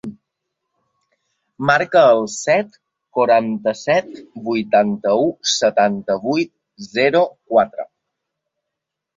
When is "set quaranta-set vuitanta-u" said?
2.37-5.29